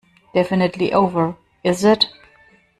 [0.33, 2.09] Definitely over, is it?